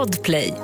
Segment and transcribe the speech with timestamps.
[0.00, 0.54] Podplay.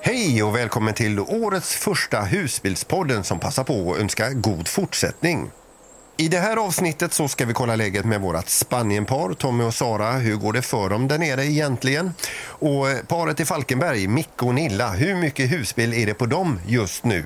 [0.00, 5.50] Hej och välkommen till årets första husbilspodden som passar på att önska god fortsättning.
[6.16, 10.12] I det här avsnittet så ska vi kolla läget med vårt Spanienpar, Tommy och Sara.
[10.12, 12.12] Hur går det för dem där nere egentligen?
[12.44, 16.60] Och eh, paret i Falkenberg, Micke och Nilla, hur mycket husbil är det på dem
[16.66, 17.24] just nu?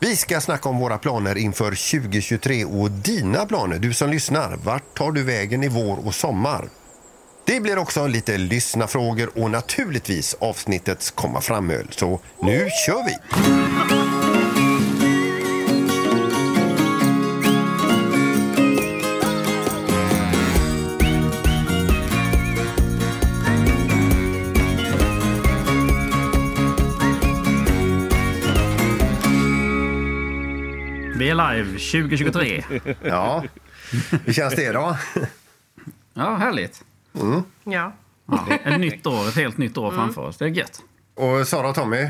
[0.00, 4.56] Vi ska snacka om våra planer inför 2023 och dina planer, du som lyssnar.
[4.64, 6.68] Vart tar du vägen i vår och sommar?
[7.50, 11.86] Det blir också lite lyssnafrågor och naturligtvis avsnittets komma fram-öl.
[11.90, 13.16] Så nu kör vi!
[31.18, 32.64] Vi är live 2023.
[33.02, 33.44] Ja,
[34.24, 34.96] hur känns det då?
[36.14, 36.84] Ja, härligt.
[37.64, 37.92] Ja.
[38.26, 40.36] Ja, ett nytt år, ett helt nytt år framför oss.
[40.36, 40.82] Det är gött.
[41.14, 42.08] Och Sara och Tommy?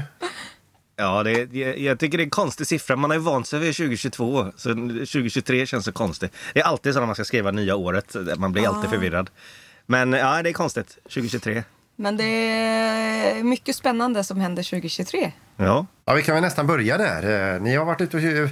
[0.96, 2.96] Ja, det, jag, jag tycker det är en konstig siffra.
[2.96, 6.32] Man har ju vant sig vid 2022, så 2023 känns så konstigt.
[6.54, 9.30] Det är alltid så när man ska skriva nya året, man blir alltid förvirrad.
[9.86, 10.98] Men ja, det är konstigt.
[11.02, 11.62] 2023.
[11.96, 15.32] Men det är mycket spännande som händer 2023.
[15.56, 15.86] Ja.
[16.04, 17.54] Ja, vi kan väl nästan börja där.
[17.54, 18.48] Eh, Ni har varit ute och,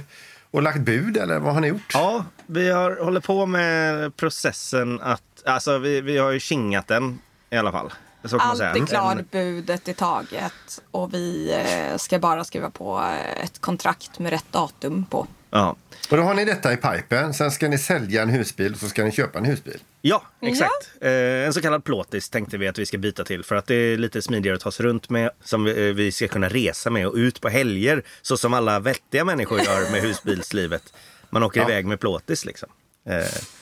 [0.51, 1.91] och lagt bud, eller vad har ni gjort?
[1.93, 5.23] ja, vi har, håller på med processen att...
[5.45, 7.93] Alltså, vi, vi har ju kingat den i alla fall.
[8.23, 10.81] Så kan man Allt är klart, En- budet i taget.
[10.91, 11.53] Och vi
[11.91, 15.27] eh, ska bara skriva på eh, ett kontrakt med rätt datum på.
[15.49, 15.75] Ja.
[16.11, 17.33] Och då har ni detta i pipen.
[17.33, 19.77] Sen ska ni sälja en husbil och så ska ni köpa en husbil.
[20.01, 20.91] Ja, exakt.
[21.01, 23.75] Eh, en så kallad plåtis tänkte vi att vi ska byta till för att det
[23.75, 25.29] är lite smidigare att ta sig runt med.
[25.43, 29.25] Som vi, vi ska kunna resa med och ut på helger så som alla vettiga
[29.25, 30.93] människor gör med husbilslivet.
[31.29, 31.69] Man åker Ja.
[31.69, 32.69] iväg med plåtis liksom.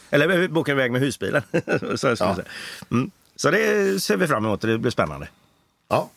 [0.09, 1.41] Eh, eller eh, åker iväg med husbilen.
[1.95, 2.38] så, ska Ja.
[2.91, 3.11] Mm.
[3.36, 5.27] så det ser vi fram emot det blir spännande.
[5.89, 6.09] Ja.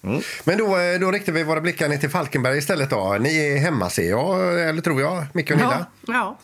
[0.44, 2.90] Men då, eh, då riktar vi våra blickar ner till Falkenberg istället.
[2.90, 3.16] Då.
[3.20, 5.86] Ni är hemma ser jag, eller tror jag, Micke och Nilla.
[6.06, 6.38] Ja.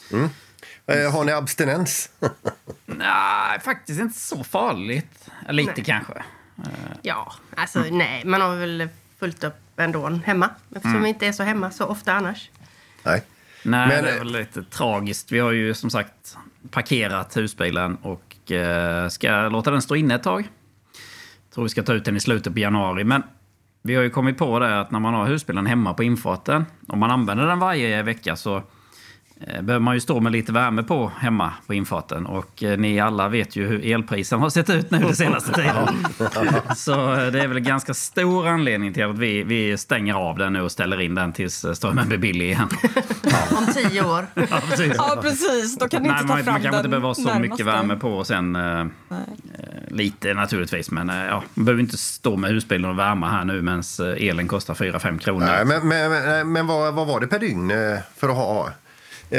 [0.86, 2.10] Eh, Har ni abstinens?
[2.86, 5.28] Nej, faktiskt inte så farligt.
[5.48, 5.84] Lite Nej.
[5.84, 6.22] kanske.
[7.02, 8.88] Ja, alltså nej, man har väl
[9.18, 10.50] fullt upp ändå hemma.
[10.76, 12.50] Eftersom vi inte är så hemma så ofta annars.
[13.02, 13.22] Nej.
[13.66, 15.32] Nej, Men- det är väl lite tragiskt.
[15.32, 16.36] Vi har ju som sagt
[16.70, 20.48] parkerat husbilen och eh, ska låta den stå inne ett tag.
[21.54, 23.04] Tror vi ska ta ut den i slutet på januari.
[23.04, 23.22] Men
[23.82, 26.98] vi har ju kommit på det att när man har husbilen hemma på infarten, om
[26.98, 28.62] man använder den varje vecka så eh,
[29.40, 32.26] behöver man ju stå med lite värme på hemma på infarten.
[32.26, 35.88] Och eh, ni alla vet ju hur elprisen har sett ut nu den senaste tiden.
[36.76, 40.38] Så eh, det är väl en ganska stor anledning till att vi, vi stänger av
[40.38, 42.68] den nu och ställer in den tills eh, strömmen blir billig igen.
[43.58, 44.26] Om tio år.
[44.50, 44.94] Ja, precis.
[44.96, 45.78] ja, precis.
[45.78, 47.20] Då kan ni Nej, inte ta man, fram man kanske inte den behöver ha så
[47.22, 47.40] närmaste.
[47.40, 48.56] mycket värme på och sen...
[48.56, 48.86] Eh, eh,
[49.88, 53.62] lite naturligtvis, men eh, ja, man behöver inte stå med husbilen och värma här nu
[53.62, 53.82] medan
[54.18, 55.46] elen kostar 4-5 kronor.
[55.46, 58.66] Nej, men men, men, men vad, vad var det per dygn eh, för att ha
[58.66, 58.72] eh,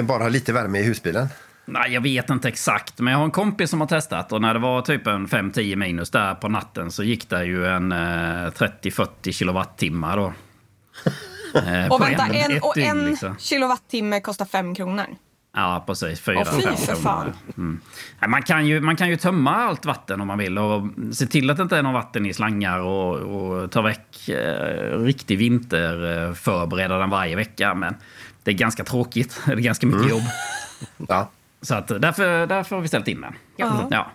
[0.04, 1.28] bara lite värme i husbilen?
[1.66, 4.54] Nej, jag vet inte exakt, men jag har en kompis som har testat och när
[4.54, 7.98] det var typ en 5-10 minus där på natten så gick det ju en eh,
[7.98, 10.34] 30-40 kilowattimmar då.
[11.56, 13.36] Eh, Och vänta, en, ett och en liksom.
[13.40, 15.06] kilowattimme kostar fem kronor.
[15.56, 16.20] Ja, precis.
[16.22, 17.02] Fyra, Åh, fy fem för kronor.
[17.02, 17.34] fan.
[17.58, 17.82] Mm.
[18.20, 20.84] Nej, Man, kan ju, man kan ju tömma allt vatten om man vill och
[21.14, 25.00] se till att det inte är någon vatten i slangar och, och ta väck eh,
[25.00, 27.74] riktig vinter, eh, förbereda den varje vecka.
[27.74, 27.96] Men
[28.48, 29.42] det är ganska tråkigt.
[29.46, 30.22] Det är ganska mycket jobb.
[31.08, 31.30] Ja.
[31.62, 33.34] Så att därför, därför har vi ställt in den.
[33.56, 33.88] Ja.
[33.92, 34.12] Ja.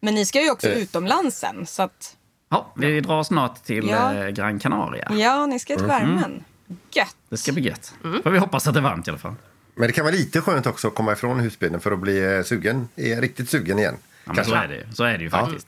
[0.00, 0.78] Men ni ska ju också Eh.
[0.78, 1.66] utomlands sen.
[1.66, 2.16] Så att,
[2.50, 4.14] Ja, vi drar snart till Ja.
[4.14, 5.08] eh, Gran Canaria.
[5.12, 6.44] ja, ni ska till värmen.
[6.92, 7.16] Gött.
[7.28, 7.94] Det ska bli gött.
[8.22, 9.34] Får vi hoppas att det är varmt i alla fall.
[9.74, 12.42] Men det kan vara lite skönt också att komma ifrån husbilen för att bli eh,
[12.42, 13.96] sugen, riktigt sugen igen.
[14.24, 14.84] Ja, men så är det ju.
[14.94, 15.66] Så är det ju faktiskt.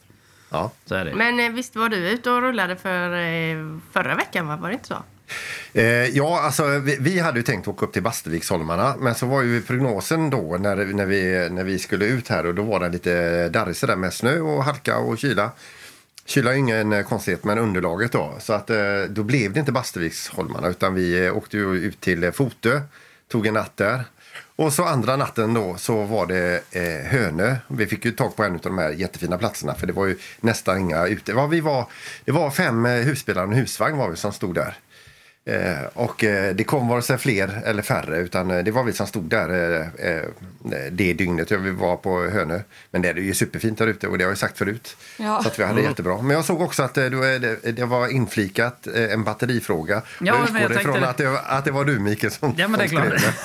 [0.51, 0.71] Ja.
[0.87, 1.15] Så är det.
[1.15, 3.11] Men visst var du ute och rullade för
[3.93, 4.57] förra veckan, va?
[4.57, 5.03] var det inte så?
[5.73, 5.85] Eh,
[6.17, 9.63] ja, alltså vi, vi hade ju tänkt åka upp till Basterviksholmarna men så var ju
[9.63, 13.49] prognosen då när, när, vi, när vi skulle ut här och då var det lite
[13.49, 15.51] darrigt sådär med snö och halka och kyla.
[16.27, 18.35] Kyla är ingen eh, konstighet men underlaget då.
[18.41, 22.25] Så att eh, då blev det inte Basterviksholmarna utan vi eh, åkte ju ut till
[22.25, 22.81] eh, Fotö,
[23.29, 24.05] tog en natt där.
[24.57, 27.57] Och så andra natten då så var det eh, Hönö.
[27.69, 30.19] Vi fick ju tag på en av de här jättefina platserna för det var ju
[30.41, 31.33] nästan inga ute.
[31.33, 31.87] Ja, vi var,
[32.25, 34.79] det var fem eh, husbilar och en husvagn var vi som stod där.
[35.47, 38.93] Eh, och eh, det kom vare sig fler eller färre utan eh, det var vi
[38.93, 40.23] som stod där eh, eh,
[40.91, 42.61] det dygnet vi var på Hönö.
[42.91, 44.97] Men det är ju superfint där ute och det har jag sagt förut.
[45.17, 45.43] Ja.
[45.43, 46.23] Så att vi hade jättebra.
[46.23, 50.03] Men jag såg också att eh, det, det var inflikat eh, en batterifråga.
[50.21, 52.69] Ja, jag utgår ifrån tänkte- att det, var- att det var du Mikael som, Ja,
[52.69, 53.35] men det är som skrev klart.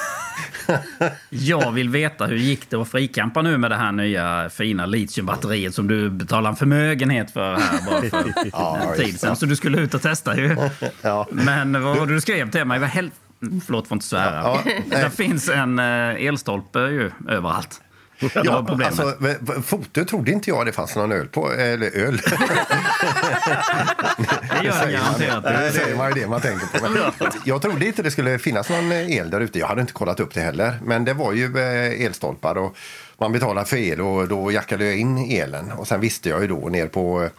[1.30, 5.76] Jag vill veta hur gick det att frikampa nu med det här nya fina litiumbatteriet
[5.76, 9.36] som du betalar en förmögenhet för här bara för Ja, en tid sedan.
[9.36, 10.58] Så du skulle ut och testa ju.
[11.02, 11.28] Ja.
[11.32, 12.80] Men vad var det du skrev till mig?
[12.80, 13.12] Vad hel...
[13.66, 14.42] Förlåt, får inte svära.
[14.44, 17.82] Ja, det finns en eh, elstolpe ju överallt.
[18.20, 19.00] Problemet.
[19.00, 19.16] Alltså,
[19.62, 21.52] foto trodde inte jag det fanns någon öl på.
[21.52, 22.18] Eller öl.
[24.18, 25.44] det gör det garanterat.
[25.44, 26.90] Det säger man ju det man tänker på.
[26.90, 27.02] Men
[27.46, 29.60] jag trodde inte det skulle finnas någon el där ute.
[29.60, 30.80] Jag hade inte kollat upp det heller.
[30.84, 32.78] Men det var ju eh, elstolpar och
[33.20, 35.72] man betalar för el och då jackade jag in elen.
[35.72, 37.30] Och sen visste jag ju då ner på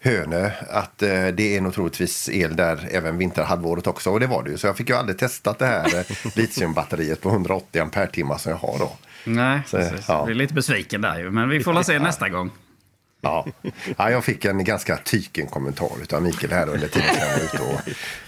[0.00, 4.10] Hönö att eh, det är nog troligtvis el där även vinterhalvåret också.
[4.10, 4.58] Och det var det ju.
[4.58, 6.04] Så jag fick ju aldrig testat det här eh,
[6.36, 8.92] litiumbatteriet på 180 ampere som jag har då.
[9.24, 10.04] Nej, Så, precis.
[10.08, 10.14] ja.
[10.14, 11.30] Jag blir lite besviken där ju.
[11.30, 12.50] Men vi får väl se nästa gång.
[13.20, 13.46] Ja.
[13.96, 17.62] ja, jag fick en ganska tyken kommentar av Mikael här under tiden jag var ute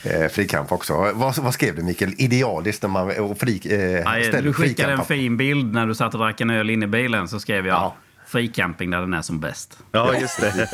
[0.04, 1.12] och eh, frikamp också.
[1.14, 2.14] Vad, vad skrev du Mikael?
[2.18, 3.60] Idealiskt när man och fri, eh,
[4.22, 6.84] ställer du skickade en frikampa- fin bild när du satt och drack en öl inne
[6.84, 7.28] i bilen.
[7.28, 7.94] Så skrev jag Ja.
[8.26, 9.78] Fricamping där den är som bäst.
[9.92, 10.68] Ja, just det.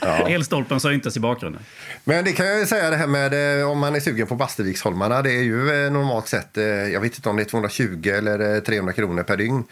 [0.28, 1.62] Elstolpen syntes i bakgrunden.
[2.04, 5.22] Men det kan jag säga det här med eh, om man är sugen på Basteviksholmarna.
[5.22, 8.54] Det är ju eh, normalt sett, eh, jag vet inte om det är 220 eller
[8.54, 9.64] eh, 300 kronor per dygn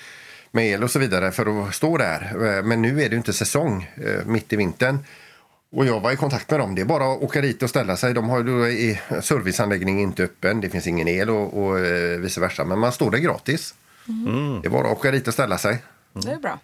[0.53, 2.63] med el och så vidare för att stå där.
[2.63, 3.91] Men nu är det ju inte säsong
[4.25, 4.99] mitt i vintern.
[5.73, 6.75] Och jag var i kontakt med dem.
[6.75, 8.15] Det är bara att åka dit och ställa sig.
[8.15, 10.61] De har serviceanläggningen inte öppen.
[10.61, 11.77] Det finns ingen el och, och
[12.25, 12.65] vice versa.
[12.65, 13.75] Men man står där gratis.
[14.63, 15.83] Det är bara att åka dit och ställa sig.
[16.13, 16.59] Det är bra.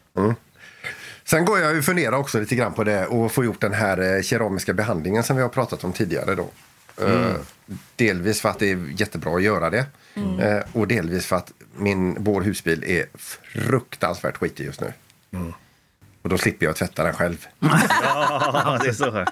[1.24, 4.16] Sen går jag och funderar också lite grann på det och få gjort den här
[4.16, 6.48] eh, keramiska behandlingen som vi har pratat om tidigare då.
[7.06, 7.34] Eh,
[7.96, 9.86] delvis för att det är jättebra att göra det.
[10.40, 14.92] Eh, och delvis för att min, vår husbil är fruktansvärt skitig just nu.
[16.22, 17.46] Och då slipper jag tvätta den själv.
[17.60, 19.24] Ja, det är så.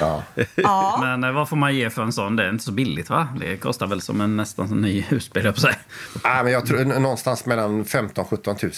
[0.00, 0.22] Ja.
[0.54, 2.36] Ja, Men eh, vad får man ge för en sån?
[2.36, 3.28] Det är inte så billigt va?
[3.40, 5.76] Det kostar väl som en nästan en ny husbil, på säga.
[6.22, 8.72] Ah, men jag tror någonstans mellan 15 17 000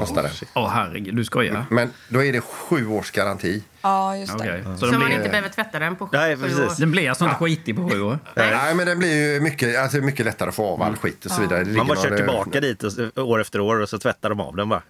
[0.00, 0.30] kostar det.
[0.54, 1.64] Åh herregud, du skojar?
[1.70, 3.62] Men då är det sju års garanti.
[3.82, 4.44] ja just det.
[4.44, 4.64] Okej.
[4.64, 6.58] Så Så den man blir, inte behöver tvätta den på Nej, sju precis.
[6.58, 6.80] år.
[6.80, 8.18] den blir alltså inte skitig på sju år?
[8.36, 11.30] Nej, men den blir ju mycket, alltså mycket lättare att få av all skit och
[11.30, 11.64] så vidare.
[11.64, 14.68] Man bara kör tillbaka dit och, år efter år och så tvättar de av den
[14.68, 14.82] bara.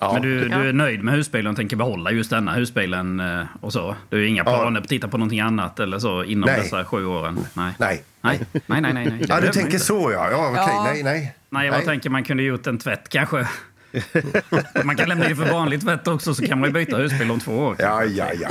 [0.00, 0.12] Ja.
[0.12, 3.72] Men du, du är nöjd med husbilen och tänker behålla just denna husbilen eh, och
[3.72, 3.96] så?
[4.08, 6.60] Du har inga planer på att titta på någonting annat eller så inom Nej.
[6.60, 7.38] dessa sju åren?
[7.54, 7.72] Nej.
[7.78, 8.02] Nej.
[8.20, 8.80] Nej, nej, nej.
[8.80, 9.18] nej, nej.
[9.18, 9.78] Det Ja, du tänker inte.
[9.78, 10.30] så ja.
[10.30, 10.62] ja okej.
[10.66, 10.82] Ja.
[10.92, 11.34] Nej, nej.
[11.50, 13.48] Nej, jag bara tänker man kunde gjort en tvätt kanske.
[14.84, 17.40] man kan lämna in för vanlig tvätt också så kan man ju byta husbil om
[17.40, 17.76] två år.
[17.78, 18.48] Ja, ja, ja.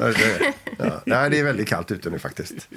[0.00, 0.06] ja.
[0.06, 1.02] det- ja.
[1.06, 2.54] Nej, det är väldigt kallt ute nu faktiskt.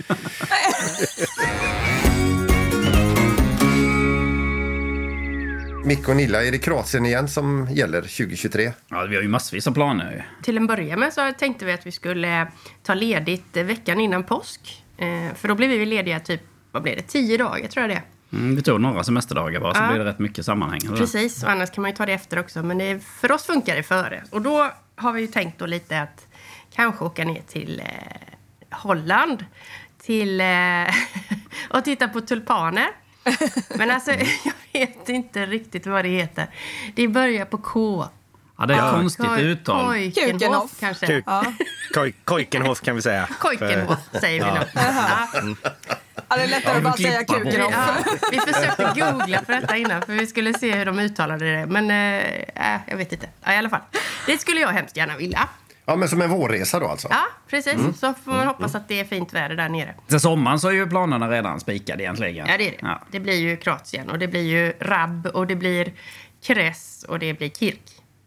[5.85, 8.71] Micke och Nilla, är det Kroatien igen som gäller 2023?
[8.87, 10.29] Ja, vi har ju massvis av planer.
[10.43, 12.47] Till en början med så tänkte vi att vi skulle
[12.83, 14.83] ta ledigt eh, veckan innan påsk.
[14.97, 16.41] Eh, För då blir vi lediga typ,
[16.71, 18.37] vad blir det, tio dagar tror jag det.
[18.37, 19.87] Mm, vi tog några semesterdagar bara så Ja.
[19.87, 20.79] blir det rätt mycket sammanhang.
[20.79, 22.63] Precis, och annars kan man ju ta det efter också.
[22.63, 24.23] Men det, för oss funkar det före.
[24.29, 26.25] Och då har vi ju tänkt då lite att
[26.75, 29.45] kanske åka ner till eh, Holland.
[30.03, 30.47] Till, eh,
[31.69, 32.87] och titta på tulpaner.
[33.77, 34.11] Men alltså,
[34.45, 36.47] jag vet inte riktigt vad det heter.
[36.95, 38.06] Det börjar på K.
[38.57, 39.85] Ja, det är ett konstigt Koj- uttal.
[39.85, 40.71] Kojkenhof Kukenhof.
[40.79, 41.07] kanske.
[41.07, 41.23] Kuk.
[41.27, 41.44] Ja.
[41.94, 43.27] Koj, Kojkenhof kan vi säga.
[43.39, 44.57] Kojkenhof säger vi nog.
[44.73, 44.83] Ja.
[46.29, 47.39] Ja, det är lättare att bara säga klippa på.
[47.39, 47.95] kuken Ja,
[48.31, 51.65] vi försökte googla för detta innan för vi skulle se hur de uttalade det.
[51.65, 53.29] Men äh, jag vet inte.
[53.44, 53.81] Ja, I alla fall.
[54.25, 55.47] Det skulle jag hemskt gärna vilja.
[55.91, 57.07] Ja, men som en vårresa då alltså?
[57.11, 58.00] Ja, precis.
[58.00, 59.95] Så får man hoppas att det är fint väder där nere.
[60.07, 62.36] Till sommaren så är ju planerna redan spikade egentligen.
[62.48, 62.77] Ja, det är det.
[62.81, 63.01] Ja.
[63.12, 65.93] Det blir ju Kroatien och det blir ju Rab och det blir
[66.43, 67.81] Kres och det blir Kirk.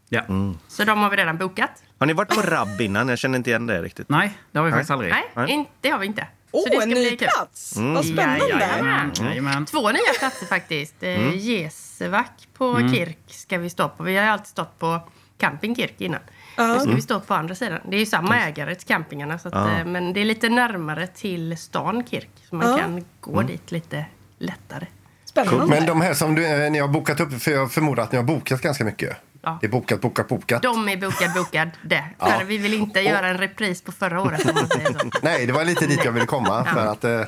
[0.09, 0.23] Ja.
[0.69, 1.71] Så de har vi redan bokat.
[1.99, 3.09] Har ni varit på Rabb innan?
[3.09, 4.09] Jag känner inte igen det riktigt.
[4.09, 5.13] Nej, det har vi faktiskt aldrig.
[5.13, 5.71] Nej, Nej.
[5.81, 6.27] det har vi inte.
[6.51, 7.29] Åh, Så det ska en bli ny kul.
[7.37, 7.77] plats!
[7.77, 8.49] Vad spännande!
[8.49, 9.67] Jajamän, jajamän.
[9.67, 11.03] Två nya platser faktiskt.
[11.03, 11.39] Mm.
[11.39, 14.03] Gesevak på Kirk ska vi stå på.
[14.03, 15.01] Vi har ju alltid stått på
[15.39, 16.21] Camping Kirk innan.
[16.57, 17.79] Nu ska vi stå på andra sidan.
[17.89, 19.39] Det är ju samma ägare till campingarna.
[19.39, 22.31] Så att, eh, Men det är lite närmare till stan Kirk.
[22.51, 22.79] Så man Ja.
[22.79, 24.05] kan gå dit lite
[24.39, 24.87] lättare.
[25.25, 25.67] Spännande.
[25.67, 28.17] Men de här som du, eh, ni har bokat upp, för jag förmodar att ni
[28.19, 29.17] har bokat ganska mycket.
[29.43, 29.59] Ja.
[29.61, 30.63] Det är bokat, bokat, bokat.
[30.63, 31.71] De är bokad, bokad.
[31.83, 32.05] Det.
[32.19, 35.11] För vi vill inte göra en repris på förra året om man säger så.
[35.23, 36.65] Nej, det var lite dit jag ville komma.
[36.75, 37.21] För att, eh,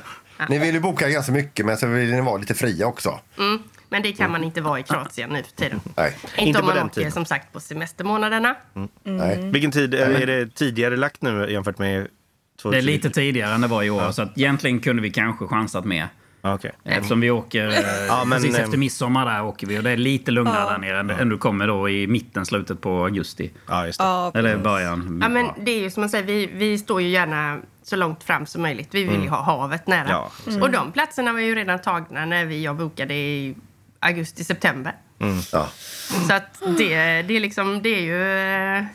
[0.49, 3.19] ni vill ju boka ganska mycket, men så vill ni vara lite fria också.
[3.37, 3.63] Mm.
[3.89, 5.79] Men det kan man inte vara i Kroatien nu för tiden.
[5.97, 6.15] Nej.
[6.23, 7.11] Inte, Inte om på man den åker tiden.
[7.11, 8.55] som sagt på semestermånaderna.
[9.03, 9.51] Nej.
[9.51, 9.93] Vilken tid?
[9.93, 12.07] Är det tidigare lagt nu jämfört med Det är
[12.61, 12.85] 2020?
[12.85, 14.11] lite tidigare än det var i år.
[14.11, 16.07] Så att egentligen kunde vi kanske chansat mer.
[16.41, 16.71] Ja, okej.
[16.83, 17.75] Eftersom vi åker eh,
[18.07, 20.77] Ja, men, precis eh, efter midsommar där åker vi och det är lite lugnare där
[20.77, 23.51] nere än, än du kommer då i mitten, slutet på augusti.
[23.67, 24.05] Ja, just det.
[24.05, 25.19] Ja, Eller början.
[25.21, 28.23] Ja, men det är ju som man säger, vi, vi står ju gärna så långt
[28.23, 28.87] fram som möjligt.
[28.91, 30.07] Vi vill ju ha havet nära.
[30.09, 33.55] Ja, Och de platserna var ju redan tagna när vi, jag bokade i
[33.99, 34.95] augusti-september.
[35.51, 35.69] Ja.
[36.27, 38.85] Så att det, det, är liksom, det är ju eh,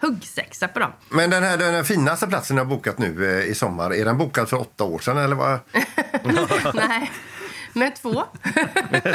[0.00, 0.92] huggsexa på dem.
[1.08, 4.04] Men den här den här finaste platsen jag har bokat nu eh, i sommar, är
[4.04, 5.58] den bokad för åtta år sedan eller vad?
[6.74, 7.10] Nej,
[7.72, 8.12] men två.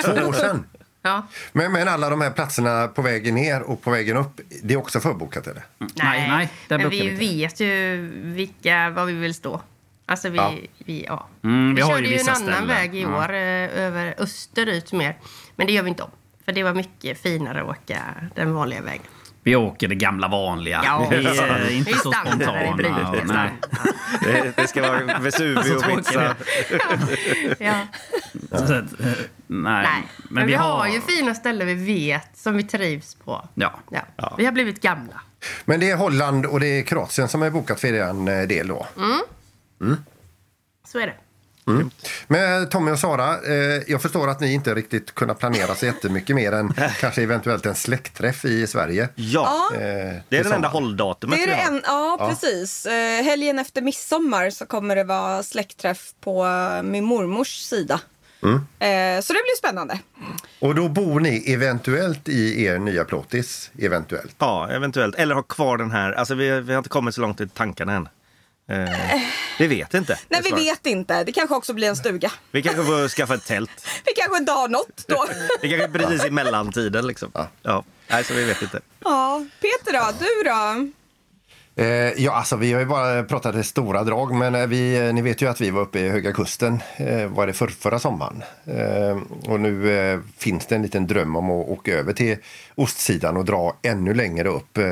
[0.03, 0.65] Två år sedan?
[1.01, 1.27] Ja.
[1.51, 4.77] Men, men alla de här platserna på vägen ner och på vägen upp, det är
[4.77, 5.63] också förbokat eller?
[5.77, 7.15] Nej, nej, där men vi inte.
[7.15, 9.61] vet ju vilka, var vi vill stå.
[10.09, 10.53] Alltså vi, Ja.
[10.77, 11.27] vi, ja.
[11.43, 12.67] Mm, vi vi körde ju ju en annan ställen.
[12.67, 13.17] väg i Ja.
[13.17, 15.17] år, eh, över österut mer.
[15.55, 16.11] Men det gör vi inte om.
[16.45, 17.99] För det var mycket finare att åka
[18.35, 19.05] den vanliga vägen.
[19.43, 20.81] Vi åker det gamla vanliga.
[20.85, 21.07] Ja.
[21.11, 22.69] Vi är inte Vi så spontana.
[22.69, 23.51] Och- Nej.
[24.23, 26.35] Det, det ska vara Så Vesuvio-pizza.
[27.59, 27.87] Ja.
[28.51, 29.07] Så att, eh,
[29.47, 29.87] nej.
[29.87, 30.87] Nej, men, vi, har...
[30.87, 33.47] ju fina ställen vi vet som vi trivs på.
[33.53, 33.79] Ja.
[34.15, 34.35] Ja.
[34.37, 35.21] Vi har blivit gamla.
[35.65, 38.87] Men det är Holland och det är Kroatien som är bokat för er del då.
[40.87, 41.13] Så är det.
[42.27, 46.35] Men Tommy och Sara, eh, jag förstår att ni inte riktigt kunnat planera så jättemycket
[46.35, 49.09] mer än kanske eventuellt en släktträff i Sverige.
[49.15, 49.79] Ja, Eh,
[50.29, 51.71] det är den enda hålldatumet Det är det har.
[51.71, 52.85] en, ja, precis.
[52.85, 57.99] Eh, helgen efter midsommar så kommer det vara släktträff på eh, min mormors sida.
[58.43, 58.55] Mm.
[58.55, 59.99] Eh, så det blir spännande.
[60.59, 63.71] Och då bor ni eventuellt i er nya plåtis.
[63.79, 64.35] Eventuellt.
[64.39, 65.15] Ja, eventuellt.
[65.15, 66.11] Eller ha kvar den här.
[66.11, 68.09] Alltså vi, vi har inte kommit så långt i tankarna än.
[68.69, 69.21] Eh,
[69.59, 70.19] vi vet inte.
[70.29, 71.23] Nej, vi vet inte.
[71.23, 72.31] Det kanske också blir en stuga.
[72.51, 73.87] Vi kanske får skaffa ett tält.
[74.05, 75.25] Vi kanske inte har något då.
[75.61, 77.31] Det kanske är precis i mellantiden liksom.
[77.61, 77.83] Ja.
[78.07, 78.81] Nej, så vi vet inte.
[79.03, 80.11] ja, Peter då?
[80.19, 80.91] Du då?
[81.79, 85.13] Eh, ja, alltså vi har ju bara pratat i stora drag, men eh, vi, eh,
[85.13, 87.99] ni vet ju att vi var uppe i Höga Kusten, eh, var det för, förra
[87.99, 88.43] sommaren.
[88.65, 89.17] Eh,
[89.51, 92.37] och nu eh, finns det en liten dröm om att åka över till
[92.75, 94.77] ostsidan och dra ännu längre upp.
[94.77, 94.83] Eh,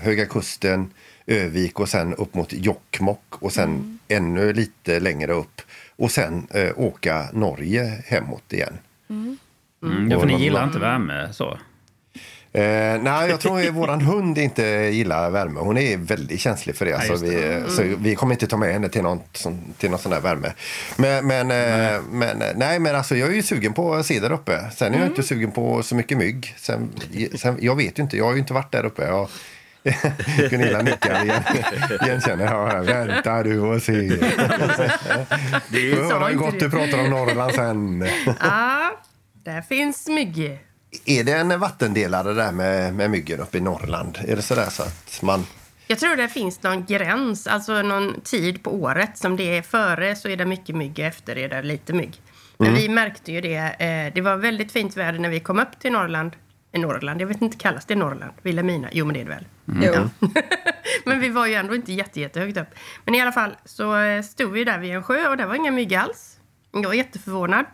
[0.00, 0.90] Höga Kusten,
[1.26, 5.60] Övik och sen upp mot Jokkmokk och sen ännu lite längre upp.
[5.96, 8.78] Och sen eh, åka Norge hemåt igen.
[9.10, 11.58] Mm, ja, för ni gillar inte värme så.
[12.52, 14.62] Eh, nej, jag tror att våran hund inte
[14.92, 15.60] gillar värme.
[15.60, 16.90] Hon är väldigt känslig för det.
[16.90, 19.20] Ja, så, just vi, så vi kommer inte ta med henne till någon,
[19.78, 20.52] till någon sån där värme.
[20.96, 24.20] Men, men, eh, men, eh, nej, men alltså, jag är ju sugen på att se
[24.20, 24.70] där uppe.
[24.76, 26.54] Sen är jag inte sugen på så mycket mygg.
[26.58, 26.90] Sen,
[27.34, 29.06] sen, jag vet ju inte, jag har ju inte varit där uppe.
[29.06, 29.28] Jag,
[30.50, 31.42] Gunilla nickar igen,
[32.06, 32.44] igenkänner.
[32.44, 34.18] Ja, vänta du och se.
[34.18, 34.24] Sa
[36.14, 36.58] höra hur inte gott det.
[36.58, 38.08] du pratar om Norrland sen.
[38.40, 38.90] Ja,
[39.44, 40.58] där finns mygg.
[41.04, 44.18] Är det en vattendelare där med, med myggen uppe i Norrland?
[44.28, 45.44] Är det sådär så att man...
[45.86, 50.16] Jag tror det finns någon gräns, alltså någon tid på året som det är före
[50.16, 52.20] så är det mycket mygg efter är det lite mygg.
[52.58, 53.56] Men vi märkte ju det.
[53.56, 56.32] Eh, det var väldigt fint väder när vi kom upp till Norrland.
[56.72, 58.32] I Norrland, jag vet inte, kallas det Norrland?
[58.42, 58.88] Vilhelmina?
[58.92, 59.44] Jo, men det är det väl.
[59.82, 60.28] Jo.
[61.04, 62.68] Men vi var ju ändå inte jätte, jättehögt upp.
[63.04, 65.54] Men i alla fall så eh, stod vi där vid en sjö och det var
[65.54, 66.38] inga mygg alls.
[66.72, 67.64] Jag var jätteförvånad.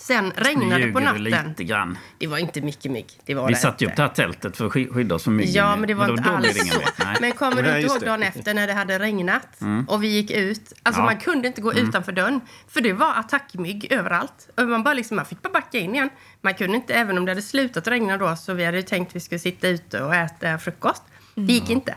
[0.00, 1.24] Sen regnade det på natten.
[1.48, 1.98] lite grann.
[2.18, 3.06] Det var inte mycket mygg.
[3.26, 5.24] Det var Vi det satte ju upp det här tältet för att sky- skydda oss
[5.24, 5.52] från myggen.
[5.54, 6.80] Ja, men det var inte alls så.
[7.20, 9.48] Men kommer du inte ihåg dagen efter när det hade regnat
[9.88, 10.72] och vi gick ut?
[10.82, 11.04] Alltså Ja.
[11.04, 12.40] man kunde inte gå utanför dörren.
[12.68, 14.48] För det var attackmygg överallt.
[14.56, 16.10] Och man, bara liksom, man fick bara backa in igen.
[16.40, 19.08] Man kunde inte, även om det hade slutat regna då, så vi hade ju tänkt
[19.08, 21.02] att vi skulle sitta ute och äta frukost.
[21.34, 21.94] Det gick inte.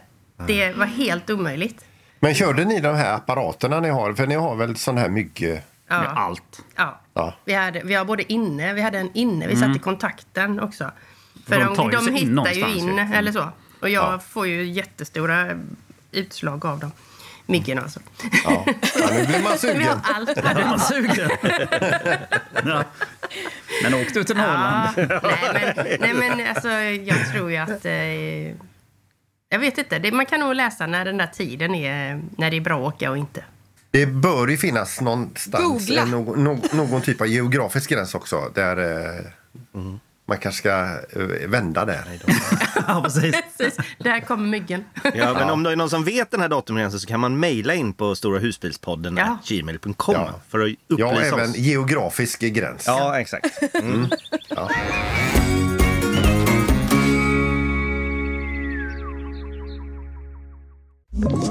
[0.48, 1.86] Det var helt omöjligt.
[2.20, 4.14] Men körde ni de här apparaterna ni har?
[4.14, 5.62] För ni har väl sån här mygg...
[5.92, 6.10] Med Ja.
[6.10, 6.62] allt.
[6.76, 7.00] Ja.
[7.14, 7.34] Ja.
[7.46, 10.92] Vi, hade, vi har både inne, vi hade en inne, vi satte kontakten också.
[11.48, 13.14] För De de, de, hittar ju in, ju.
[13.16, 13.50] eller så.
[13.82, 14.20] Och jag Ja.
[14.20, 15.48] får ju jättestora
[16.12, 16.92] utslag av dem.
[17.46, 18.00] Myggen alltså.
[18.46, 18.66] Ja.
[18.66, 20.00] ja, nu blir man Vi har sugen.
[20.04, 20.36] allt.
[20.36, 21.30] Då är man sugen.
[22.66, 22.84] ja.
[23.84, 24.90] Men åk du till Norrland.
[24.98, 25.20] Ja,
[25.54, 26.70] nej, men, nej, men alltså,
[27.14, 27.86] jag tror ju att...
[27.86, 28.56] Eh,
[29.50, 30.00] jag vet inte.
[30.00, 32.94] Det, man kan nog läsa när den där tiden är, när det är bra att
[32.96, 33.44] åka och inte.
[33.92, 38.52] Det bör ju finnas någonstans en, någon, någon, någon typ av geografisk gräns också.
[38.56, 38.78] Där
[39.18, 39.26] eh,
[40.28, 40.70] man kanske ska
[41.22, 42.04] eh, vända där.
[42.88, 43.36] ja, precis.
[43.58, 44.84] Precis, där kommer myggen.
[45.16, 47.74] Ja, men om det är någon som vet den här datumgränsen så kan man mejla
[47.74, 49.38] in på Stora husbilspodden Ja.
[49.48, 50.34] gmail.com Ja.
[50.50, 51.58] för att Ja, upplysa även oss.
[51.58, 52.84] geografisk gräns.
[52.88, 53.46] Ja, exakt.
[61.16, 61.51] Ett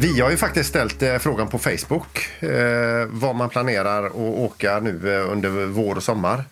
[0.00, 4.80] Vi har ju faktiskt ställt eh, frågan på Facebook eh, vad man planerar att åka
[4.80, 6.44] nu eh, under vår och sommar.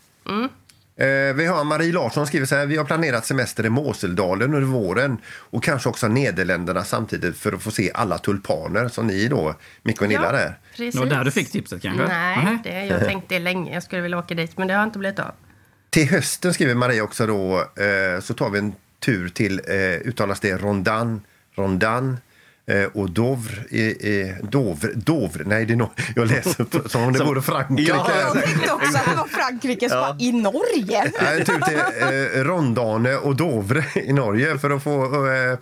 [0.97, 2.67] Eh, vi har Marie Larsson skriver så här.
[2.67, 7.63] Vi har planerat semester i Moseldalen under våren och kanske också Nederländerna samtidigt för att
[7.63, 10.59] få se alla tulpaner som ni då, Micke och Nilla, där.
[10.77, 12.07] Det var där du fick tipset kanske?
[12.07, 12.59] Nej, Nähä.
[12.65, 15.33] det, jag tänkte länge jag skulle vilja åka dit, men det har inte blivit av.
[15.91, 20.41] Till hösten skriver Maria också då eh, så tar vi en tur till, eh, uttalas
[20.41, 21.21] det Rondan,
[21.55, 22.17] Rondan
[22.93, 27.25] och Dovre, i, i, Dovre, Dovre, nej det är no, jag läser som om det
[27.25, 27.91] vore Frankrike.
[27.93, 28.11] Ja.
[28.21, 31.13] Jag tänkte också att det var Frankrike, så bara, i Norge.
[31.21, 35.59] Ja, En tur till eh, Rondane och Dovre i Norge för att få eh,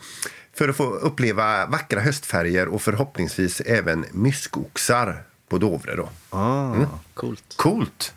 [0.54, 5.96] för att få uppleva vackra höstfärger och förhoppningsvis även myskoxar på Dovre.
[5.96, 6.08] Då.
[6.30, 6.74] Ah,
[7.14, 7.54] Coolt.
[7.56, 8.12] Coolt!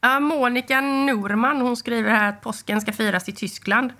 [0.00, 3.90] Ja, Monica Norman hon skriver här att påsken ska firas i Tyskland.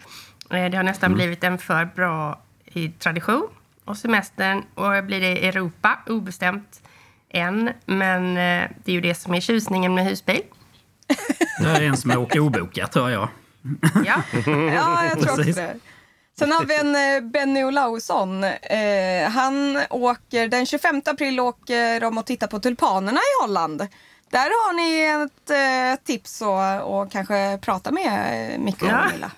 [0.51, 3.49] Eh, Det har nästan blivit en för bra i tradition.
[3.85, 6.83] Och semestern och blir det Europa, obestämt
[7.31, 7.71] än.
[7.85, 10.43] Men eh, det är ju det som är tjusningen med husbil.
[11.61, 13.29] Det är en som åker obokat, hör jag.
[14.07, 14.23] Ja.
[14.75, 15.77] Ja, jag tror också det.
[16.39, 18.45] Sen har vi en eh, Benny Olausson.
[18.45, 23.87] Eh, han åker, den 25 april åker de och tittar på tulpanerna i Holland.
[24.35, 29.05] Där har ni ett eh, tips och, och kanske prata med eh, Micke och Ja.
[29.13, 29.31] Milla.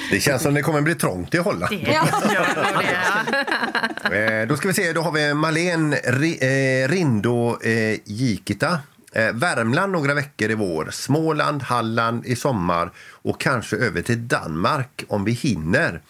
[0.10, 1.70] Det känns som det kommer bli trångt i Holland.
[1.84, 4.06] Det gör nog det.
[4.10, 4.42] ja.
[4.42, 8.78] Eh, då ska vi se, då har vi Malene Ri, eh, Rindo eh, Jikita.
[9.12, 15.04] Eh, Värmland några veckor i vår, Småland, Halland i sommar och kanske över till Danmark
[15.08, 16.00] om vi hinner.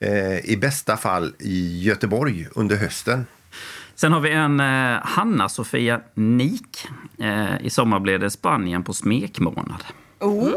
[0.00, 3.26] Eh, I bästa fall i Göteborg under hösten.
[3.96, 6.88] Sen har vi en eh, Hanna-Sofia Nik.
[7.18, 9.84] Eh, I sommar blir det Spanien på smekmånad.
[10.20, 10.50] Oh.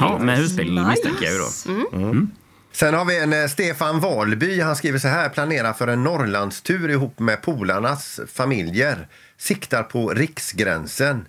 [0.00, 0.88] Ja, med husbil Nice.
[0.88, 2.26] misstänker jag ju då.
[2.72, 4.60] Sen har vi en eh, Stefan Valby.
[4.60, 5.28] Han skriver så här.
[5.28, 9.08] Planerar för en Norrlandstur ihop med polarnas familjer.
[9.38, 11.26] Siktar på riksgränsen.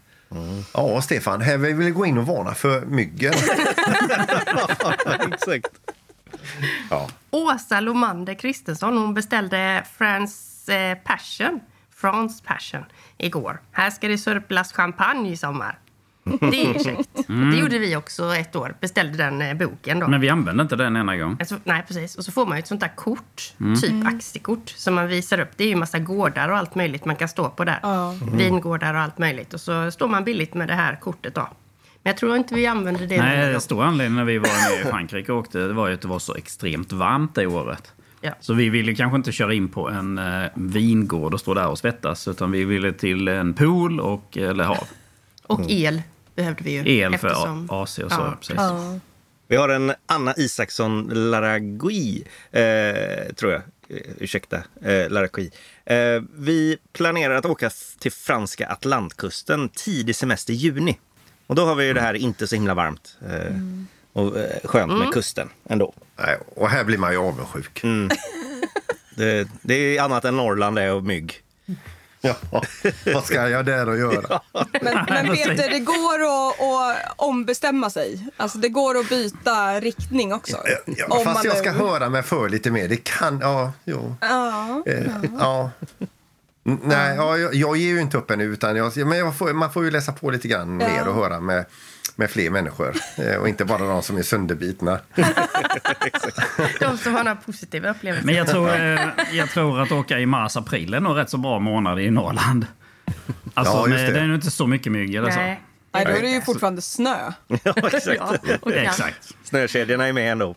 [0.73, 3.33] Ja, Stefan, här vill vi gå in och varna för myggen.
[5.33, 5.67] Exakt.
[6.89, 7.09] Ja.
[7.31, 10.52] Åsa Lomander Kristensson hon beställde France eh,
[11.03, 11.59] Passion,
[11.95, 12.83] France Passion
[13.17, 13.61] igår.
[13.71, 15.79] Här ska det sörplas champagne i sommar.
[16.23, 17.09] Det är käckt.
[17.27, 18.75] Det gjorde vi också ett år.
[18.79, 20.07] Beställde den eh, boken då.
[20.07, 21.37] Men vi använde inte den ena gång.
[21.39, 22.15] Alltså, nej, precis.
[22.15, 25.49] Och så får man ju ett sånt där kort, typ aktiekort, som man visar upp.
[25.55, 27.79] Det är ju massa gårdar och allt möjligt man kan stå på där.
[28.37, 29.53] Vingårdar och allt möjligt.
[29.53, 31.41] Och så står man billigt med det här kortet då.
[32.03, 33.17] Men jag tror inte vi använder det.
[33.17, 33.61] Nej, gång.
[33.61, 36.07] stor anledning när vi var nere i Frankrike och åkte det var ju att det
[36.07, 37.93] var så extremt varmt det året.
[38.25, 38.31] Ja.
[38.39, 41.79] Så vi ville kanske inte köra in på en eh, vingård och stå där och
[41.79, 42.27] svettas.
[42.27, 44.87] Utan vi ville till en pool och, eller hav.
[45.43, 46.01] Och el
[46.35, 46.97] behövde vi ju.
[46.99, 48.17] El för eftersom- AC och så.
[48.21, 48.37] Ja.
[48.39, 49.01] Precis.
[49.47, 53.61] Vi har en Anna Isaksson Laragui, eh, tror jag.
[53.89, 55.51] Eh, ursäkta, eh, Laragui.
[55.85, 55.95] Eh,
[56.35, 60.99] vi planerar att åka till franska Atlantkusten tidig semester i juni.
[61.47, 63.17] Och då har vi ju det här inte så himla varmt.
[63.21, 63.55] Eh,
[64.13, 65.93] Och eh, skönt med kusten ändå.
[66.17, 67.81] Nej, och här blir man ju avundsjuk.
[69.15, 71.39] Det, det är annat än Norrland det och mygg.
[72.25, 72.35] Ja,
[73.13, 74.41] vad ska jag där och göra?
[74.81, 78.27] Men, men Peter, det går att, att ombestämma sig.
[78.37, 80.57] Alltså det går att byta riktning också.
[80.85, 82.87] Ja, Om fast man jag ska höra mig för lite mer.
[82.87, 83.39] Det kan...
[83.41, 84.15] Ja, jo.
[84.21, 84.83] Ja.
[84.85, 85.03] Eh,
[85.39, 85.71] ja.
[86.63, 88.43] Nej, ja, jag, jag ger ju inte upp ännu.
[88.43, 90.87] Utan jag, men jag får, man får ju läsa på lite grann Ja.
[90.87, 91.65] mer och höra med,
[92.15, 92.95] med fler människor.
[93.17, 94.99] Eh, och inte bara de som är sönderbitna.
[96.79, 98.25] De som har några positiva upplevelser.
[98.25, 101.59] Men jag tror, eh, jag tror att åka i mars-april är nog rätt så bra
[101.59, 102.67] månad i Norrland.
[103.53, 104.11] Alltså, Ja, det.
[104.11, 105.39] det är nog inte så mycket mygg eller så.
[105.39, 105.61] Nej.
[105.93, 107.31] Nej, då är det ju fortfarande snö.
[107.63, 108.21] Ja, exakt.
[108.65, 108.71] Ja.
[108.73, 109.31] Exakt.
[109.43, 110.55] Snökedjorna är med ändå.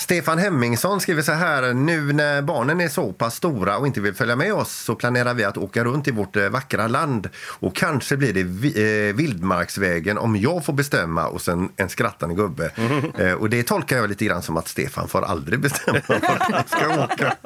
[0.00, 1.74] Stefan Hemmingsson skriver så här.
[1.74, 5.34] Nu när barnen är så pass stora och inte vill följa med oss så planerar
[5.34, 7.28] vi att åka runt i vårt eh, vackra land.
[7.46, 12.34] Och kanske blir det vi, eh, Vildmarksvägen om jag får bestämma och sen en skrattande
[12.34, 12.70] gubbe.
[13.18, 16.64] Eh, och det tolkar jag lite grann som att Stefan får aldrig bestämma var han
[16.66, 17.36] ska åka.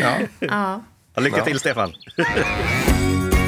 [0.00, 0.18] Ja.
[0.38, 0.82] Ja.
[1.16, 1.92] Lycka till Stefan!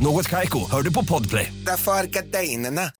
[0.00, 1.52] Något Kaiko, hör du på Podplay.
[1.66, 2.90] Därför är gardinerna.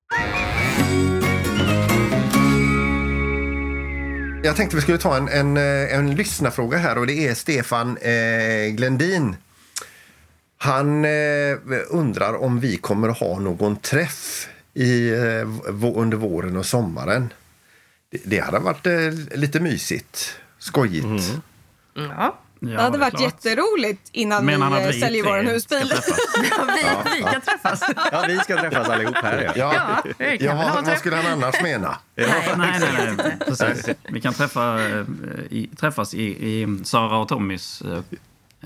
[4.43, 7.97] Jag tänkte vi skulle ta en, en, eh, en lyssnarfråga här och det är Stefan
[7.97, 9.37] eh, Glendin.
[10.59, 11.57] Han eh,
[11.89, 15.49] undrar om vi kommer att ha någon träff i, eh,
[15.95, 17.33] under våren och sommaren.
[18.11, 21.41] Det, det hade varit eh, lite mysigt, skojigt.
[21.95, 22.39] Ja.
[22.61, 25.89] Det hade varit jätteroligt innan Menar han vi, eh, vi säljer vår ska husbil.
[25.89, 26.19] träffas?
[26.43, 27.83] vi, vi kan träffas.
[28.13, 29.53] Ja, vi ska träffas allihop här.
[29.57, 29.75] Ja.
[29.75, 31.99] Ja, Ja, ja, vad, vad skulle han annars mena?
[32.15, 32.81] Nej, nej,
[33.17, 33.37] nej.
[33.47, 33.89] Precis.
[34.09, 35.05] Vi kan träffa, eh,
[35.51, 37.99] i, träffas i, i Sara och Tommys eh,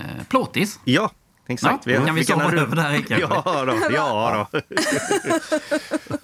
[0.05, 0.79] eh, plåtis.
[0.83, 1.11] Ja,
[1.47, 1.87] exakt.
[1.87, 3.17] Ja, kan vi ha- över där i kanske?
[3.19, 3.77] Ja, då.
[3.95, 4.59] Ja, då.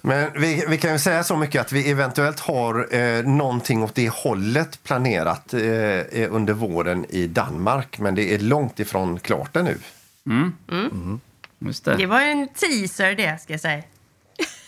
[0.00, 3.94] Men vi, vi kan ju säga så mycket att vi eventuellt har eh, någonting åt
[3.94, 5.60] det hållet planerat eh,
[6.30, 7.98] under våren i Danmark.
[7.98, 9.76] Men det är långt ifrån klart ännu.
[11.58, 11.96] Just det.
[11.96, 13.82] Det var en teaser det, ska jag säga.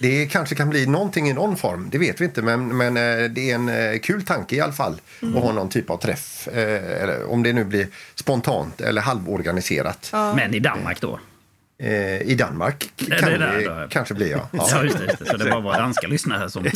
[0.02, 2.42] Det kanske kan bli någonting i någon form, det vet vi inte.
[2.42, 5.68] Men, men eh, det är en eh, kul tanke i alla fall att ha någon
[5.68, 6.48] typ av träff.
[6.48, 10.10] Eh, eller om det nu blir spontant eller halvorganiserat.
[10.12, 11.20] Men i Danmark då?
[12.24, 13.88] I Danmark det kan det, där då.
[13.88, 14.48] kanske blir ja.
[14.52, 14.84] Ja, ja.
[14.84, 15.04] just det.
[15.04, 15.24] Just det.
[15.24, 16.64] Så det bara var danska lyssnare som...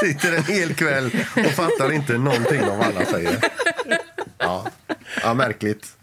[0.00, 3.36] Sitter en hel kväll och fattar inte någonting av vad alla säger.
[4.42, 4.66] Ja,
[5.22, 5.96] ja märkligt.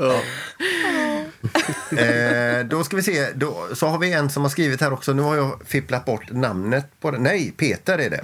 [1.97, 3.31] Eh, då ska vi se.
[3.35, 5.13] Då, så har vi en som har skrivit här också.
[5.13, 7.23] Nu har jag fipplat bort namnet på den.
[7.23, 8.21] Nej, Peter är det.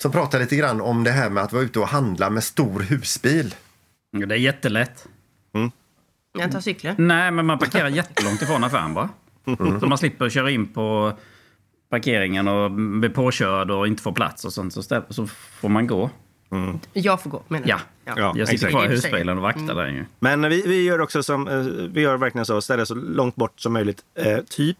[0.00, 2.80] Som pratar lite grann om det här med att vara ute och handla med stor
[2.80, 3.54] husbil.
[4.12, 5.06] Det är jättelätt.
[6.38, 7.08] Jag tar cykeln.
[7.08, 9.08] Nej, men man parkerar jättelångt ifrån affären bara.
[9.80, 11.18] Så man slipper köra in på
[11.90, 14.72] parkeringen och bli påkörd och inte få plats och sånt.
[15.10, 16.10] Så får man gå.
[16.92, 18.12] Jag får gå, menar Ja, Ja.
[18.16, 20.04] Ja, jag sitter kvar i husbilen och vaktar där ju.
[20.18, 21.58] Men vi, vi gör också som, eh,
[21.92, 24.00] vi gör verkligen så, ställa så långt bort som möjligt.
[24.18, 24.78] Eh, typ,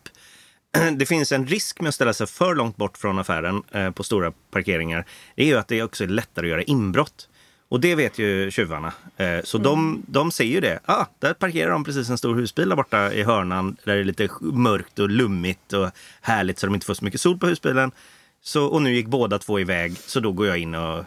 [0.98, 4.02] det finns en risk med att ställa sig för långt bort från affären eh, på
[4.02, 5.04] stora parkeringar.
[5.36, 7.28] Det är ju att det också är lättare att göra inbrott.
[7.68, 8.92] Och det vet ju tjuvarna.
[9.16, 10.80] Eh, så de, de ser ju det.
[10.84, 14.04] Ah, där parkerar de precis en stor husbil där borta i hörnan där det är
[14.04, 17.90] lite mörkt och lummigt och härligt så de inte får så mycket sol på husbilen.
[18.46, 21.04] Så, och nu gick båda två iväg, så då går jag in och eh,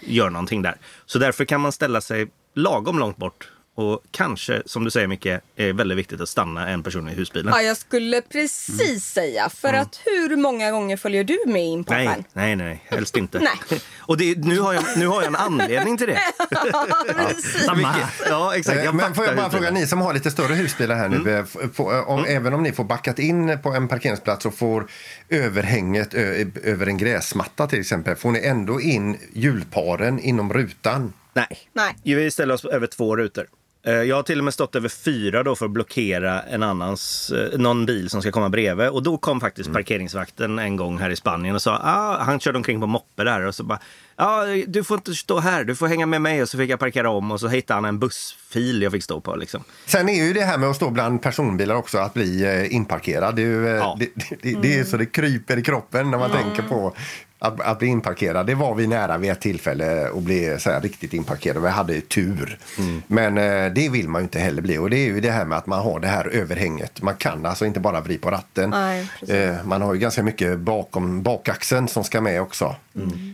[0.00, 0.76] gör någonting där.
[1.06, 3.52] Så därför kan man ställa sig lagom långt bort.
[3.78, 7.52] Och kanske, som du säger Micke, är väldigt viktigt att stanna en person i husbilen.
[7.56, 9.48] Ja, jag skulle precis säga.
[9.48, 12.24] För att hur många gånger följer du med in på Nej, affären?
[12.32, 13.38] nej, nej, helst inte.
[13.70, 13.80] Nej.
[13.98, 16.20] Och det, nu, har jag, nu har jag en anledning till det.
[17.66, 18.06] Samma här.
[18.28, 18.78] Ja, exakt.
[18.78, 19.74] Eh, Jag Men får jag bara fråga, husbilen.
[19.74, 21.30] ni som har lite större husbilar här nu.
[21.30, 24.54] eh, f- få- eh, Om, Även om ni får backat in på en parkeringsplats och
[24.54, 24.86] får
[25.28, 28.16] överhänget ö, över en gräsmatta till exempel.
[28.16, 31.12] Får ni ändå in hjulparen inom rutan?
[31.32, 31.58] Nej.
[31.72, 31.94] Nej.
[32.16, 33.46] Vi ställer oss över två rutor.
[33.86, 37.30] Eh, Jag har till och med stått över fyra då för att blockera en annans,
[37.30, 38.88] eh, någon bil som ska komma bredvid.
[38.88, 42.58] Och då kom faktiskt parkeringsvakten en gång här i Spanien och sa, ah, han körde
[42.58, 43.78] omkring på moppe där och så bara,
[44.16, 46.42] ja, ah, du får inte stå här, du får hänga med mig.
[46.42, 49.20] Och så fick jag parkera om och så hittade han en bussfil jag fick stå
[49.20, 49.64] på liksom.
[49.86, 53.36] Sen är ju det här med att stå bland personbilar också att bli eh, inparkerad.
[53.36, 53.96] Det är, ju, Ja.
[54.00, 54.08] det,
[54.42, 56.94] det, det är så det kryper i kroppen när man tänker på
[57.38, 58.46] att, att bli inparkerad.
[58.46, 61.62] Det var vi nära vid ett tillfälle att bli så här, riktigt inparkerad.
[61.62, 62.58] Vi hade ju tur.
[63.06, 64.78] Men eh, det vill man ju inte heller bli.
[64.78, 67.02] Och det är ju det här med att man har det här överhänget.
[67.02, 68.70] Man kan alltså inte bara vrida på ratten.
[68.70, 72.76] Nej, eh, man har ju ganska mycket bakom bakaxeln som ska med också.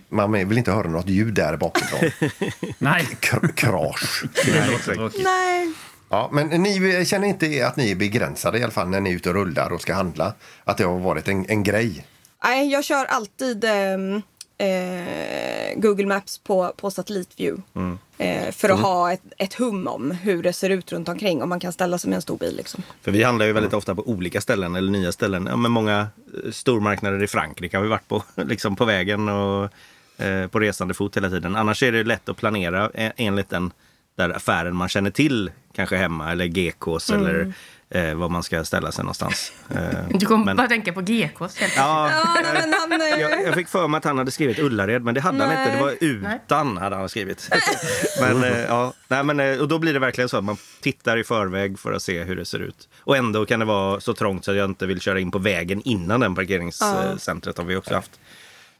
[0.08, 2.10] Man vill inte höra något ljud där bakifrån.
[2.78, 4.24] Nej, Kr- krasch.
[4.84, 5.20] tråkigt.
[5.24, 5.72] Nej.
[6.08, 9.14] Ja, men ni känner inte att ni är begränsade i alla fall när ni är
[9.14, 10.34] ute och rullar och ska handla?
[10.64, 12.06] Att det har varit en, en grej?
[12.42, 14.22] Nej, jag kör alltid ehm,
[14.58, 17.62] eh, Google Maps på, på satellitview.
[17.74, 17.98] Mm.
[18.18, 21.42] Eh, för att ha ett, ett hum om hur det ser ut runt omkring.
[21.42, 22.56] Om man kan ställa sig med en stor bil.
[22.56, 22.82] Liksom.
[23.02, 25.46] För vi handlar ju väldigt ofta på olika ställen eller nya ställen.
[25.46, 26.08] Ja, men många
[26.44, 29.70] eh, stormarknader i Frankrike har vi varit på, liksom på vägen och
[30.24, 31.56] eh, på resande fot hela tiden.
[31.56, 33.72] Annars är det lätt att planera eh, enligt den
[34.16, 37.52] där affären man känner till, kanske hemma eller GKs eller
[37.94, 39.52] eh, var man ska ställa sig någonstans.
[39.70, 39.78] Eh,
[40.10, 42.10] Du kommer men- bara tänka på GKs helt Ja,
[42.42, 45.20] nej, han, eh, jag, jag fick för mig att han hade skrivit Ullared, men det
[45.20, 45.64] hade han Nej.
[45.64, 45.76] inte.
[45.76, 47.48] Det var utan hade han skrivit.
[48.20, 51.16] men, eh, ja, nej, men, eh, och då blir det verkligen så att man tittar
[51.16, 52.88] i förväg för att se hur det ser ut.
[53.00, 55.38] Och ändå kan det vara så trångt så att jag inte vill köra in på
[55.38, 58.10] vägen innan den parkeringscentret har vi också haft.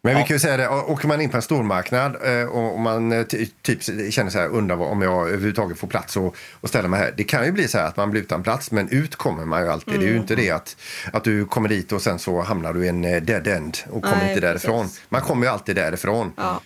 [0.07, 3.13] Men vi kan ju säga det, åker man in på en stormarknad eh, och man
[3.13, 6.89] eh, ty- typ känner så här, undrar om jag överhuvudtaget får plats och, och ställa
[6.89, 7.15] mig här.
[7.17, 9.63] Det kan ju bli så här att man blir utan plats, men ut kommer man
[9.63, 10.01] ju alltid.
[10.01, 10.77] Det är ju inte det att,
[11.13, 14.03] att du kommer dit och sen så hamnar du i en eh, dead end och
[14.03, 14.83] kommer Nej, inte därifrån.
[14.85, 15.03] precis.
[15.09, 16.33] Man kommer ju alltid därifrån.
[16.37, 16.61] Ja,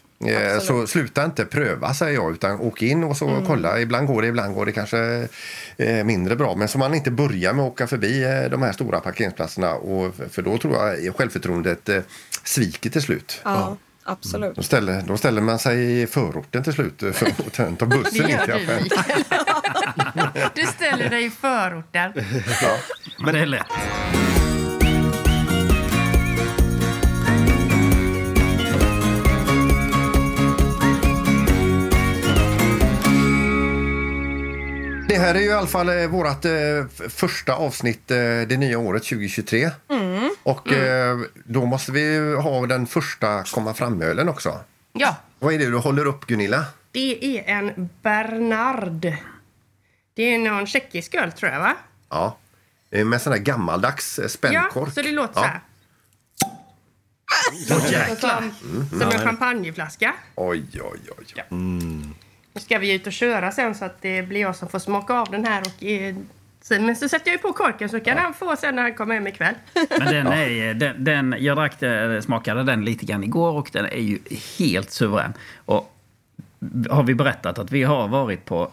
[0.57, 0.63] absolut.
[0.63, 3.81] Så sluta inte pröva säger jag utan åk in och så kolla.
[3.81, 5.29] Ibland går det, ibland går det kanske
[5.77, 6.55] eh, mindre bra.
[6.55, 9.75] Men så man inte börjar med att åka förbi eh, de här stora parkeringsplatserna.
[9.75, 12.01] Och, för då tror jag självförtroendet eh,
[12.45, 13.41] sviker till slut.
[13.45, 14.57] Ja, absolut.
[14.57, 17.87] Då ställer, då ställer man sig i förorten till slut eh, för att ta- ta
[17.87, 18.53] Det bussen in gör du.
[18.83, 18.89] Mikael.
[20.55, 22.13] Du ställer dig i förorten.
[23.25, 23.67] Men det är lätt.
[35.09, 38.17] Det här är ju i alla fall eh, vårt eh, f- första avsnitt eh,
[38.49, 39.71] det nya året 2023.
[39.91, 40.31] Mm.
[40.43, 44.61] Och eh, då måste vi ju ha den första komma fram-ölen också.
[44.93, 46.65] Ja, Vad är det du håller upp Gunilla?
[46.93, 49.13] det är en Bernard.
[50.15, 51.77] Det är någon tjeckisk öl tror jag va?
[52.11, 52.37] Ja.
[52.91, 54.89] Eh, Med sån här gammaldags eh, spännkork.
[54.89, 55.61] Ja, så det låter så här.
[58.21, 58.55] Som,
[58.91, 60.15] som en champagneflaska.
[60.35, 61.45] Oj, oj, oj.
[62.55, 65.15] Nu ska vi ut och köra sen så att det blir jag som får smaka
[65.15, 65.61] av den här.
[65.63, 66.15] Och, eh,
[66.61, 68.95] sen- men så sätter jag ju på korken så kan han få sen när han
[68.95, 69.55] kommer hem ikväll.
[69.99, 73.85] Men den är, den, den, jag drack, det- smakade den lite grann igår och den
[73.85, 74.19] är ju
[74.59, 75.33] helt suverän.
[75.65, 75.95] Och
[76.91, 78.71] har vi berättat att vi har varit på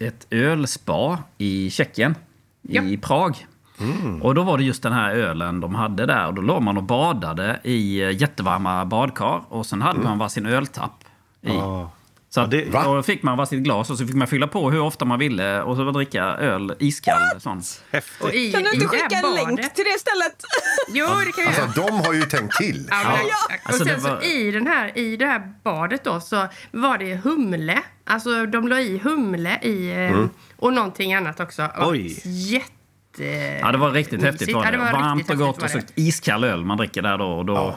[0.00, 2.14] ett ölspa i Tjeckien,
[2.84, 3.46] i Prag.
[4.22, 6.26] Och då var det just den här ölen de hade där.
[6.26, 9.40] Och då låg man och badade i eh, jättevarma badkar.
[9.48, 11.04] Och sen hade man varsin öltapp
[11.42, 11.48] i.
[12.30, 14.80] Så att, det- då fick man varsitt glas och så fick man fylla på hur
[14.80, 17.20] ofta man ville och så dricka öl iskall.
[17.40, 17.62] Sån.
[18.20, 20.44] Och i, Kan du inte det skicka en länk till det stället?
[20.88, 21.64] Jo, det kan jag göra.
[21.64, 22.86] Alltså, de har ju tänkt till.
[22.90, 23.34] Ja, men, Ja.
[23.48, 26.46] Och Alltså, sen det var- så i, den här, i det här badet då så
[26.70, 27.78] var det humle.
[28.06, 31.68] Alltså de la i humle i eh, och någonting annat också.
[31.78, 32.20] Oj.
[32.24, 33.24] Jätte...
[33.60, 34.54] Ja, det var riktigt häftigt.
[34.54, 34.76] Var Ja, det.
[34.76, 37.26] det var Varmt riktigt och gott och häftigt så iskall öl man dricker där då.
[37.26, 37.76] Och då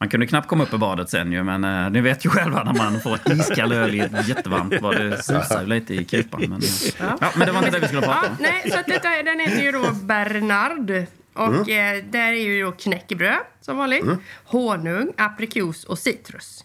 [0.00, 2.64] Man kunde knappt komma upp i badet sen ju, men eh, ni vet ju själva
[2.64, 4.96] när man får ett iskall öl i ett jättevarmt bad.
[4.96, 6.40] Det susar lite i kupan.
[6.48, 6.60] Men,
[7.20, 8.36] ja, men det var inte det vi skulle prata Ja, om.
[8.40, 10.90] nej, så att detta, den heter ju då Bernard.
[11.34, 14.04] Och eh, där är ju då knäckebröd som vanligt.
[14.44, 16.64] Honung, aprikos och citrus.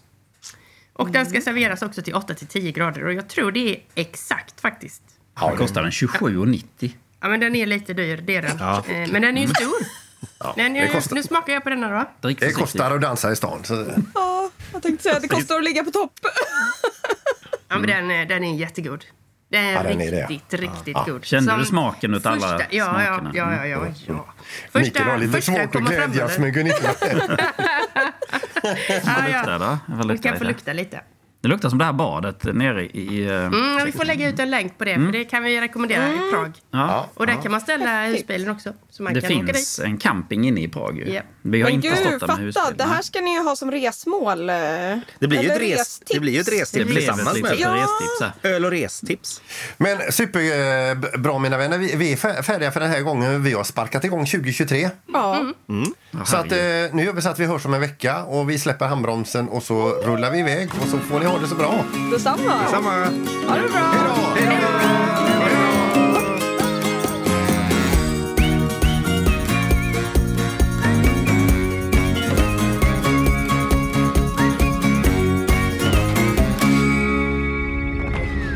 [0.92, 3.04] Och den ska serveras också till 8-10 grader.
[3.04, 5.02] Och jag tror det är exakt faktiskt.
[5.40, 5.90] Vad kostar den?
[5.90, 6.92] 27,90.
[7.20, 8.58] Ja, men den är lite dyr, det är den.
[8.60, 10.03] Eh, Men den är ju stor.
[10.56, 12.04] Den är, det kostar- Nu smakar jag på denna då.
[12.28, 13.64] Drick Det kostar att dansa i stan.
[13.64, 13.86] Så...
[14.14, 16.12] Ja, jag tänkte säga att det kostar att ligga på topp.
[17.68, 19.04] Ja, men den, är- den är jättegod.
[19.50, 20.26] Den är Ja, den är det.
[20.26, 21.24] riktigt, riktigt god.
[21.24, 23.30] Kände Som du smaken utav alla första- ja, smakerna?
[23.34, 23.86] Ja, ja, ja.
[24.06, 24.24] ja,
[24.72, 24.80] ja.
[24.80, 26.94] Mikael har lite första svårt att glädjas med Gunilla.
[28.62, 28.70] Ja,
[29.04, 29.36] Vad ja.
[29.38, 29.78] luktar det?
[29.86, 31.00] Vad Vi luktar kan få lukta lite.
[31.44, 33.24] Det luktar som det här badet nere i...
[33.26, 36.08] eh, Mm, vi får lägga ut en länk på det, för det kan vi rekommendera
[36.08, 36.52] i Prag.
[36.70, 37.08] Ja.
[37.14, 38.72] Och där kan man ställa husbilen också.
[38.90, 39.84] Så man Det kan åka finns dit.
[39.86, 41.12] en camping inne i Prag ju.
[41.12, 41.20] Ja.
[41.42, 42.42] Vi har Men inte gud, stått där med fatta!
[42.42, 42.74] husbil.
[42.76, 44.48] Det här ska ni ju ha som resmål.
[44.50, 47.54] eh, Det blir, ju ett res, det blir ju ett Det restips ett tillsammans med
[47.58, 47.74] Ja.
[47.74, 49.42] restips öl och restips.
[49.76, 51.78] Men superbra mina vänner.
[51.78, 53.42] Vi, vi är fär- färdiga för den här gången.
[53.42, 54.90] Vi har sparkat igång 2023.
[55.12, 55.52] Ja.
[56.26, 56.58] Så att, eh,
[56.92, 59.62] nu gör vi så att vi hörs om en vecka och vi släpper handbromsen och
[59.62, 61.84] så rullar vi iväg och så får ni ha det så bra.
[62.10, 62.68] Detsamma.
[62.70, 62.90] Samma.
[62.90, 63.94] Ha det bra.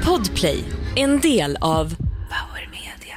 [0.04, 0.64] Podplay,
[0.96, 1.94] en del av
[2.28, 3.16] Power Media.